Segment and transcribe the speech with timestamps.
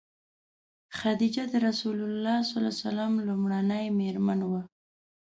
[0.97, 4.61] خدیجه د رسول الله ﷺ لومړنۍ مېرمن وه.